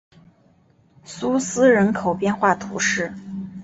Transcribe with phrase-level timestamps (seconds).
[1.05, 3.13] 苏斯人口变化图示